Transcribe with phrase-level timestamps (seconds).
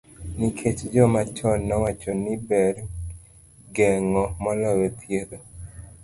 [0.37, 2.75] Nikech joma chon nowacho ni ber
[3.75, 5.37] geng'o moloyo thiedho.